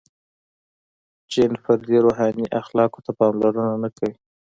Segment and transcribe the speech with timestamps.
[1.31, 4.13] •جن فردي روحاني اخلاقو ته پاملرنه نهکوي.